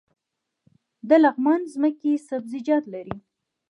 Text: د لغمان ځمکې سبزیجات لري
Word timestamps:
د 1.09 1.11
لغمان 1.23 1.61
ځمکې 1.73 2.13
سبزیجات 2.27 2.83
لري 2.93 3.15